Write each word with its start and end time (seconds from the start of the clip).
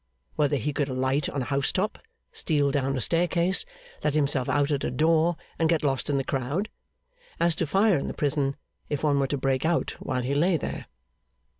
whether 0.35 0.55
he 0.57 0.73
could 0.73 0.89
alight 0.89 1.29
on 1.29 1.43
a 1.43 1.51
housetop, 1.53 1.99
steal 2.33 2.71
down 2.71 2.97
a 2.97 3.01
staircase, 3.01 3.65
let 4.03 4.15
himself 4.15 4.49
out 4.49 4.71
at 4.71 4.83
a 4.83 4.89
door, 4.89 5.37
and 5.59 5.69
get 5.69 5.83
lost 5.83 6.09
in 6.09 6.17
the 6.17 6.23
crowd? 6.23 6.69
As 7.39 7.55
to 7.57 7.67
Fire 7.67 7.99
in 7.99 8.07
the 8.07 8.15
prison, 8.15 8.55
if 8.89 9.03
one 9.03 9.19
were 9.19 9.27
to 9.27 9.37
break 9.37 9.63
out 9.63 9.91
while 9.99 10.23
he 10.23 10.33
lay 10.33 10.57
there? 10.57 10.87